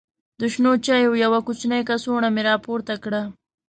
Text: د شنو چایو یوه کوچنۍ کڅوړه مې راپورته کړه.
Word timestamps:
د 0.39 0.41
شنو 0.53 0.71
چایو 0.85 1.19
یوه 1.23 1.39
کوچنۍ 1.47 1.81
کڅوړه 1.89 2.29
مې 2.35 2.41
راپورته 2.49 2.93
کړه. 3.03 3.21